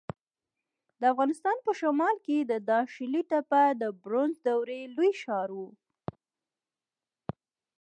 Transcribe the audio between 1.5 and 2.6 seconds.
په شمال کې د